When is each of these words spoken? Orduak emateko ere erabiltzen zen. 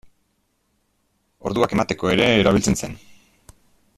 Orduak 1.49 1.77
emateko 1.77 2.11
ere 2.15 2.27
erabiltzen 2.41 2.81
zen. 2.83 2.97